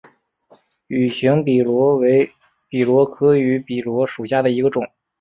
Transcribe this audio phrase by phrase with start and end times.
[0.87, 2.27] 芋形笔螺为
[2.67, 4.83] 笔螺科芋笔螺属下的一个种。